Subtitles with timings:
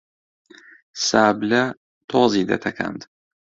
[1.07, 1.63] سابلە
[2.09, 3.01] تۆزی دەتەکاند